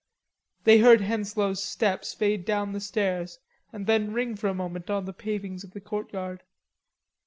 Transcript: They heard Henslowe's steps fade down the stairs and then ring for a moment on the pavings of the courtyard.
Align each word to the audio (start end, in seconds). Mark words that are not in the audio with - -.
They 0.63 0.79
heard 0.79 1.01
Henslowe's 1.01 1.61
steps 1.61 2.11
fade 2.11 2.43
down 2.43 2.71
the 2.73 2.79
stairs 2.79 3.37
and 3.71 3.85
then 3.85 4.13
ring 4.13 4.35
for 4.35 4.47
a 4.47 4.53
moment 4.55 4.89
on 4.89 5.05
the 5.05 5.13
pavings 5.13 5.63
of 5.63 5.73
the 5.73 5.79
courtyard. 5.79 6.41